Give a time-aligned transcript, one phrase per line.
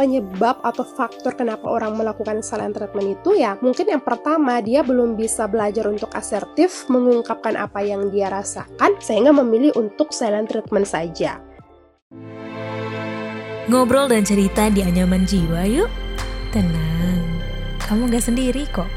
[0.00, 5.12] penyebab atau faktor kenapa orang melakukan silent treatment itu ya mungkin yang pertama dia belum
[5.12, 11.44] bisa belajar untuk asertif mengungkapkan apa yang dia rasakan sehingga memilih untuk silent treatment saja.
[13.68, 15.92] Ngobrol dan cerita di anyaman jiwa yuk.
[16.50, 17.20] Tenang,
[17.84, 18.88] kamu gak sendiri kok.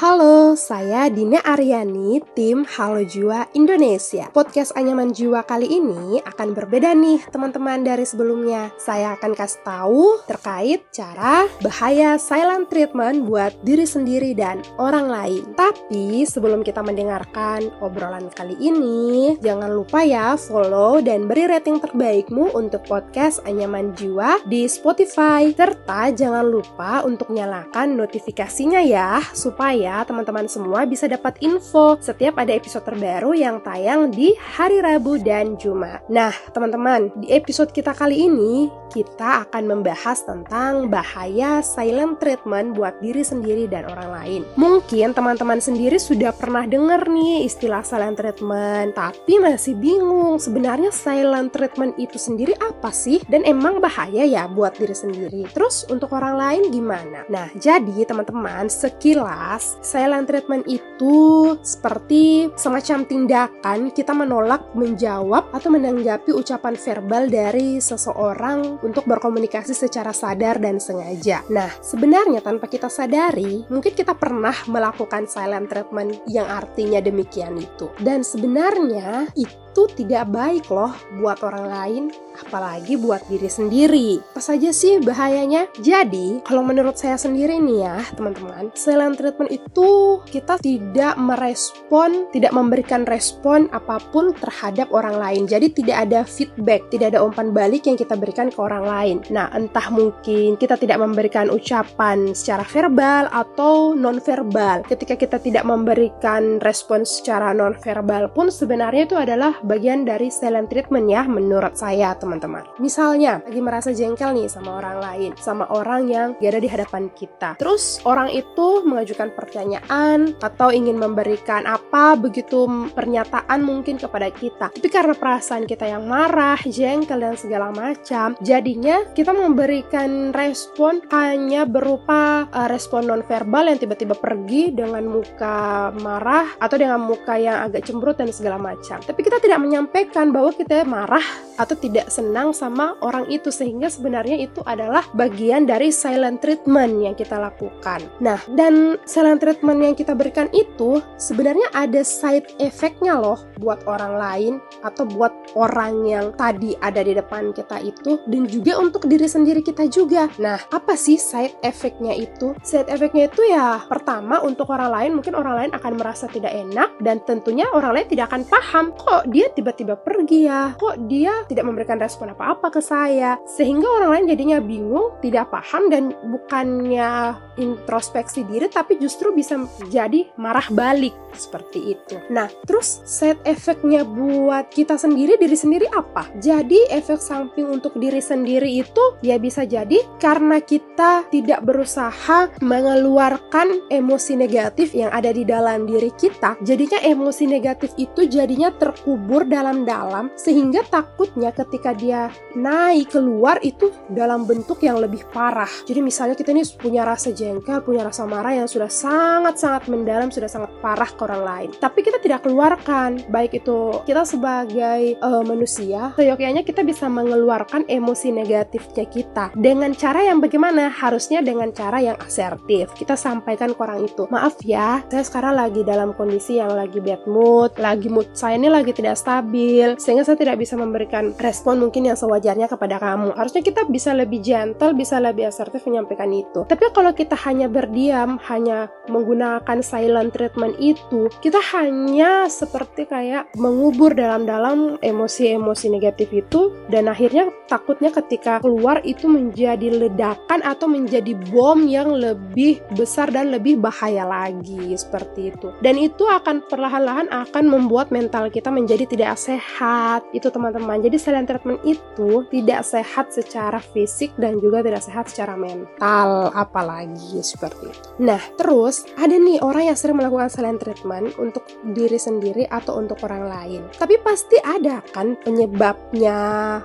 [0.00, 4.32] Halo, saya Dina Aryani, tim Halo Jiwa Indonesia.
[4.32, 8.72] Podcast Anyaman Jiwa kali ini akan berbeda nih teman-teman dari sebelumnya.
[8.80, 15.52] Saya akan kasih tahu terkait cara bahaya silent treatment buat diri sendiri dan orang lain.
[15.52, 22.56] Tapi sebelum kita mendengarkan obrolan kali ini, jangan lupa ya follow dan beri rating terbaikmu
[22.56, 25.52] untuk podcast Anyaman Jiwa di Spotify.
[25.52, 32.38] Serta jangan lupa untuk nyalakan notifikasinya ya, supaya ya teman-teman semua bisa dapat info setiap
[32.38, 36.06] ada episode terbaru yang tayang di hari Rabu dan Jumat.
[36.06, 42.98] Nah, teman-teman, di episode kita kali ini kita akan membahas tentang bahaya silent treatment buat
[43.02, 44.40] diri sendiri dan orang lain.
[44.54, 51.50] Mungkin teman-teman sendiri sudah pernah dengar nih istilah silent treatment, tapi masih bingung sebenarnya silent
[51.50, 55.50] treatment itu sendiri apa sih dan emang bahaya ya buat diri sendiri.
[55.50, 57.26] Terus untuk orang lain gimana?
[57.26, 61.16] Nah, jadi teman-teman sekilas silent treatment itu
[61.60, 70.12] seperti semacam tindakan kita menolak menjawab atau menanggapi ucapan verbal dari seseorang untuk berkomunikasi secara
[70.12, 71.42] sadar dan sengaja.
[71.48, 77.88] Nah, sebenarnya tanpa kita sadari, mungkin kita pernah melakukan silent treatment yang artinya demikian itu.
[77.98, 80.90] Dan sebenarnya itu itu tidak baik loh
[81.22, 82.04] buat orang lain,
[82.42, 84.18] apalagi buat diri sendiri.
[84.34, 85.70] Apa saja sih bahayanya?
[85.78, 92.50] Jadi, kalau menurut saya sendiri nih ya, teman-teman, silent treatment itu kita tidak merespon, tidak
[92.50, 95.42] memberikan respon apa pun terhadap orang lain.
[95.46, 99.16] Jadi tidak ada feedback, tidak ada umpan balik yang kita berikan ke orang lain.
[99.30, 104.82] Nah, entah mungkin kita tidak memberikan ucapan secara verbal atau non-verbal.
[104.90, 111.08] Ketika kita tidak memberikan respon secara non-verbal pun sebenarnya itu adalah bagian dari silent treatment
[111.10, 112.62] ya menurut saya teman-teman.
[112.78, 117.54] Misalnya lagi merasa jengkel nih sama orang lain, sama orang yang ada di hadapan kita.
[117.58, 124.70] Terus orang itu mengajukan pertanyaan atau ingin memberikan apa begitu pernyataan mungkin kepada kita.
[124.74, 131.66] Tapi karena perasaan kita yang marah, jengkel dan segala macam, jadinya kita memberikan respon hanya
[131.66, 137.82] berupa uh, respon nonverbal yang tiba-tiba pergi dengan muka marah atau dengan muka yang agak
[137.86, 139.02] cemberut dan segala macam.
[139.02, 141.26] Tapi kita tidak tidak menyampaikan bahwa kita marah
[141.60, 147.12] atau tidak senang sama orang itu sehingga sebenarnya itu adalah bagian dari silent treatment yang
[147.12, 148.00] kita lakukan.
[148.24, 154.16] Nah, dan silent treatment yang kita berikan itu sebenarnya ada side effectnya loh buat orang
[154.16, 159.28] lain atau buat orang yang tadi ada di depan kita itu dan juga untuk diri
[159.28, 160.32] sendiri kita juga.
[160.40, 162.56] Nah, apa sih side effectnya itu?
[162.64, 166.88] Side effectnya itu ya pertama untuk orang lain mungkin orang lain akan merasa tidak enak
[167.04, 170.76] dan tentunya orang lain tidak akan paham kok dia dia tiba-tiba pergi ya?
[170.76, 173.40] Kok dia tidak memberikan respon apa-apa ke saya?
[173.48, 179.56] Sehingga orang lain jadinya bingung, tidak paham dan bukannya introspeksi diri tapi justru bisa
[179.88, 182.20] jadi marah balik seperti itu.
[182.28, 186.28] Nah, terus side efeknya buat kita sendiri diri sendiri apa?
[186.36, 193.88] Jadi efek samping untuk diri sendiri itu ya bisa jadi karena kita tidak berusaha mengeluarkan
[193.88, 196.60] emosi negatif yang ada di dalam diri kita.
[196.60, 203.94] Jadinya emosi negatif itu jadinya terkubur terkubur dalam-dalam sehingga takutnya ketika dia naik keluar itu
[204.10, 205.70] dalam bentuk yang lebih parah.
[205.86, 210.50] Jadi misalnya kita ini punya rasa jengkel, punya rasa marah yang sudah sangat-sangat mendalam, sudah
[210.50, 211.68] sangat parah ke orang lain.
[211.78, 218.34] Tapi kita tidak keluarkan, baik itu kita sebagai uh, manusia, seyogyanya kita bisa mengeluarkan emosi
[218.34, 220.90] negatifnya kita dengan cara yang bagaimana?
[220.90, 222.90] Harusnya dengan cara yang asertif.
[222.98, 227.22] Kita sampaikan ke orang itu, maaf ya, saya sekarang lagi dalam kondisi yang lagi bad
[227.30, 232.08] mood, lagi mood saya ini lagi tidak stabil sehingga saya tidak bisa memberikan respon mungkin
[232.08, 233.36] yang sewajarnya kepada kamu.
[233.36, 236.64] Harusnya kita bisa lebih gentle bisa lebih asertif menyampaikan itu.
[236.64, 244.16] Tapi kalau kita hanya berdiam hanya menggunakan silent treatment itu kita hanya seperti kayak mengubur
[244.16, 251.82] dalam-dalam emosi-emosi negatif itu dan akhirnya takutnya ketika keluar itu menjadi ledakan atau menjadi bom
[251.84, 255.74] yang lebih besar dan lebih bahaya lagi seperti itu.
[255.82, 261.02] Dan itu akan perlahan-lahan akan membuat mental kita menjadi tidak sehat itu teman-teman.
[261.02, 267.42] Jadi silent treatment itu tidak sehat secara fisik dan juga tidak sehat secara mental apalagi
[267.42, 268.08] seperti itu.
[268.22, 273.18] Nah terus ada nih orang yang sering melakukan silent treatment untuk diri sendiri atau untuk
[273.26, 273.82] orang lain.
[273.98, 276.38] Tapi pasti ada kan penyebabnya.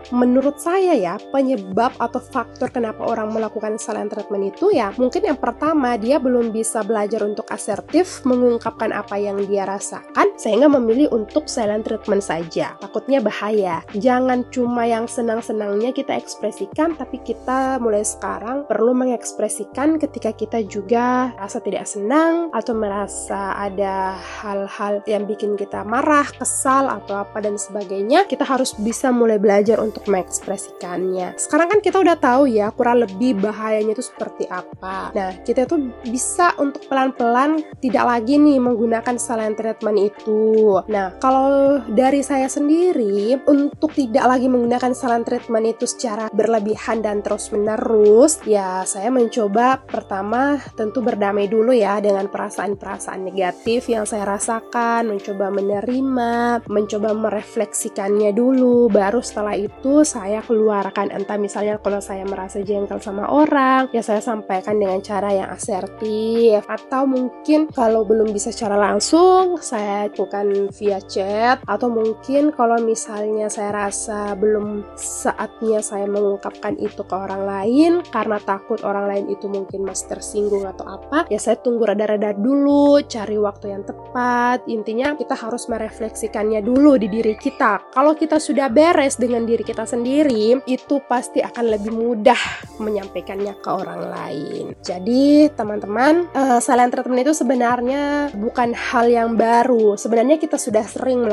[0.10, 5.38] Menurut saya ya penyebab atau faktor kenapa orang melakukan silent treatment itu ya mungkin yang
[5.38, 11.46] pertama dia belum bisa belajar untuk asertif mengungkapkan apa yang dia rasakan sehingga memilih untuk
[11.52, 12.76] silent treatment saja.
[12.80, 13.82] Takutnya bahaya.
[13.96, 21.36] Jangan cuma yang senang-senangnya kita ekspresikan tapi kita mulai sekarang perlu mengekspresikan ketika kita juga
[21.40, 27.56] rasa tidak senang atau merasa ada hal-hal yang bikin kita marah kesal atau apa dan
[27.56, 28.28] sebagainya.
[28.28, 31.38] Kita harus bisa mulai belajar untuk mengekspresikannya.
[31.40, 35.12] Sekarang kan kita udah tahu ya kurang lebih bahayanya itu seperti apa.
[35.14, 40.80] Nah kita tuh bisa untuk pelan-pelan tidak lagi nih menggunakan silent treatment itu.
[40.90, 41.80] Nah kalau
[42.22, 48.84] saya sendiri untuk tidak lagi menggunakan silent treatment itu secara berlebihan dan terus menerus ya
[48.84, 56.66] saya mencoba pertama tentu berdamai dulu ya dengan perasaan-perasaan negatif yang saya rasakan mencoba menerima
[56.68, 58.92] mencoba merefleksikannya dulu.
[58.92, 64.20] Baru setelah itu saya keluarkan entah misalnya kalau saya merasa jengkel sama orang ya saya
[64.20, 66.66] sampaikan dengan cara yang asertif.
[66.68, 73.48] Atau mungkin kalau belum bisa secara langsung saya lakukan via chat atau mungkin kalau misalnya
[73.48, 79.48] saya rasa belum saatnya saya mengungkapkan itu ke orang lain karena takut orang lain itu
[79.48, 84.66] mungkin masih tersinggung atau apa ya saya tunggu rada-rada dulu cari waktu yang tepat.
[84.68, 87.94] Intinya kita harus merefleksikannya dulu di diri kita.
[87.94, 92.40] Kalau kita sudah beres dengan diri kita sendiri itu pasti akan lebih mudah
[92.82, 94.66] menyampaikannya ke orang lain.
[94.82, 99.96] Jadi teman-teman uh, silent itu sebenarnya bukan hal yang baru.
[99.96, 101.24] Sebenarnya kita sudah sering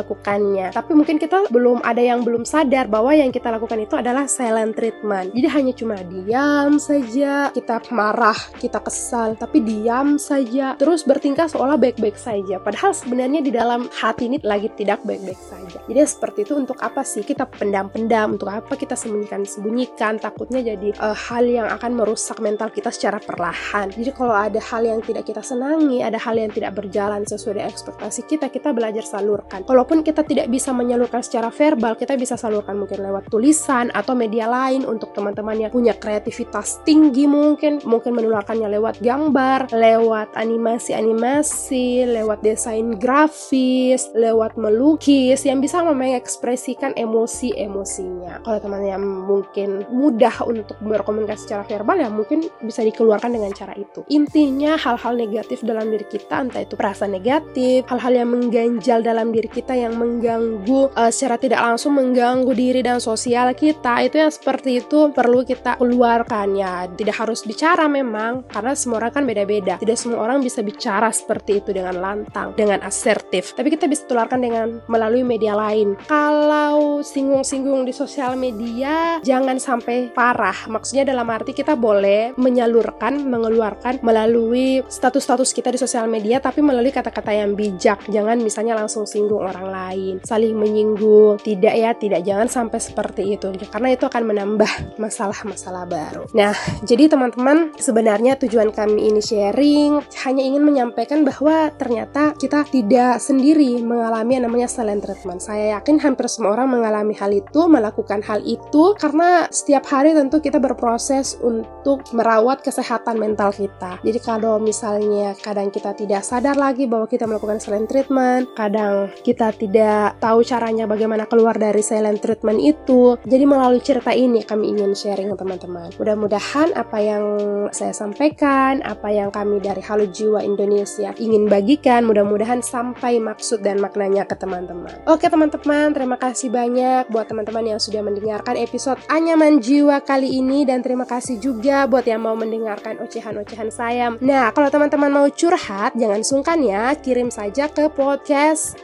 [0.42, 4.26] melakukannya tapi mungkin kita belum ada yang belum sadar bahwa yang kita lakukan itu adalah
[4.26, 5.30] silent treatment.
[5.32, 10.74] Jadi hanya cuma diam saja kita marah kita kesal tapi diam saja.
[10.76, 12.58] Terus bertingkah seolah baik-baik saja.
[12.58, 15.78] Padahal sebenarnya di dalam hati ini lagi tidak baik-baik saja.
[15.86, 17.22] Jadi seperti itu untuk apa sih?
[17.22, 22.90] Kita pendam-pendam untuk apa kita sembunyikan-sembunyikan takutnya jadi uh, hal yang akan merusak mental kita
[22.90, 23.92] secara perlahan.
[23.92, 28.26] Jadi kalau ada hal yang tidak kita senangi ada hal yang tidak berjalan sesuai ekspektasi
[28.26, 29.64] kita kita belajar salurkan.
[29.68, 34.48] Walaupun kita tidak bisa menyalurkan secara verbal kita bisa salurkan mungkin lewat tulisan atau media
[34.48, 42.40] lain untuk teman-teman yang punya kreativitas tinggi mungkin mungkin menularkannya lewat gambar lewat animasi-animasi lewat
[42.40, 48.40] desain grafis lewat melukis yang bisa mengekspresikan emosi-emosinya.
[48.40, 53.76] Kalau teman yang mungkin mudah untuk berkomunikasi secara verbal ya mungkin bisa dikeluarkan dengan cara
[53.76, 54.06] itu.
[54.08, 59.50] Intinya hal-hal negatif dalam diri kita entah itu perasaan negatif hal-hal yang mengganjal dalam diri
[59.50, 64.06] kita yang mengganggu uh, secara tidak langsung mengganggu diri dan sosial kita.
[64.06, 66.86] Itu yang seperti itu perlu kita keluarkan ya.
[66.86, 69.82] Tidak harus bicara memang karena semua orang kan beda-beda.
[69.82, 73.58] Tidak semua orang bisa bicara seperti itu dengan lantang dengan asertif.
[73.58, 75.98] Tapi kita bisa tularkan dengan melalui media lain.
[76.06, 80.70] Kalau singgung-singgung di sosial media jangan sampai parah.
[80.70, 86.94] Maksudnya dalam arti kita boleh menyalurkan mengeluarkan melalui status-status kita di sosial media tapi melalui
[86.94, 88.06] kata-kata yang bijak.
[88.06, 93.48] Jangan misalnya langsung singgung orang lain saling menyinggung tidak ya tidak jangan sampai seperti itu.
[93.72, 96.28] Karena itu akan menambah masalah-masalah baru.
[96.36, 96.52] Nah
[96.84, 103.80] jadi teman-teman sebenarnya tujuan kami ini sharing hanya ingin menyampaikan bahwa ternyata kita tidak sendiri
[103.80, 105.40] mengalami yang namanya silent treatment.
[105.40, 110.42] Saya yakin hampir semua orang mengalami hal itu melakukan hal itu karena setiap hari tentu
[110.42, 114.02] kita berproses untuk merawat kesehatan mental kita.
[114.02, 119.54] Jadi kalau misalnya kadang kita tidak sadar lagi bahwa kita melakukan silent treatment, kadang kita
[119.54, 123.14] tidak tahu caranya bagaimana keluar dari silent treatment itu.
[123.22, 125.94] Jadi melalui cerita ini kami ingin sharing teman-teman.
[125.96, 127.24] Mudah-mudahan apa yang
[127.70, 133.78] saya sampaikan, apa yang kami dari Halo Jiwa Indonesia ingin bagikan, mudah-mudahan sampai maksud dan
[133.78, 135.04] maknanya ke teman-teman.
[135.06, 140.64] Oke teman-teman, terima kasih banyak buat teman-teman yang sudah mendengarkan episode Anyaman Jiwa kali ini
[140.64, 144.14] dan terima kasih juga buat yang mau mendengarkan ocehan-ocehan saya.
[144.18, 148.78] Nah, kalau teman-teman mau curhat, jangan sungkan ya, kirim saja ke podcast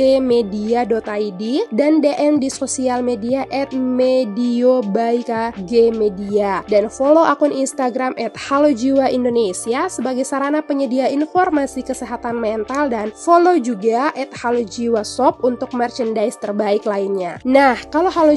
[0.00, 1.42] kgmedia.id
[1.76, 4.80] dan DM di sosial media at medio
[5.92, 8.72] media dan follow akun Instagram at Halo
[9.12, 14.64] Indonesia sebagai sarana penyedia informasi kesehatan mental dan follow juga at Halo
[15.04, 17.36] Shop untuk merchandise terbaik lainnya.
[17.44, 18.32] Nah, kalau Halo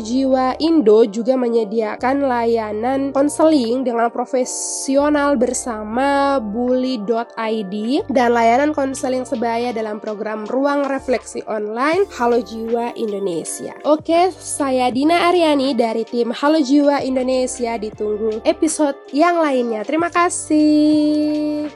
[0.60, 7.76] Indo juga menyediakan layanan konseling dengan profesional bersama bully.id
[8.12, 13.78] dan layanan konseling sebaya dalam program Ruang Refleksi online Halo Jiwa Indonesia.
[13.86, 17.78] Oke, saya Dina Aryani dari tim Halo Jiwa Indonesia.
[17.78, 19.86] Ditunggu episode yang lainnya.
[19.86, 21.70] Terima kasih.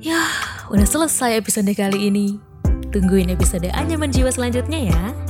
[0.00, 0.24] Ya,
[0.72, 2.40] udah selesai episode kali ini.
[2.88, 5.27] Tungguin episode Anyaman Jiwa selanjutnya ya.